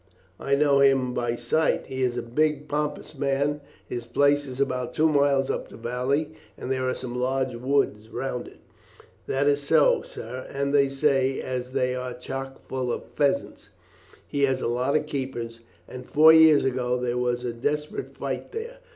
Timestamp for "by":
1.13-1.35